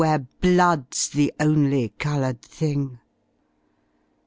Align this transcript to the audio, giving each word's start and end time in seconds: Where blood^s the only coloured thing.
Where 0.01 0.17
blood^s 0.41 1.11
the 1.11 1.31
only 1.39 1.89
coloured 1.89 2.41
thing. 2.41 2.97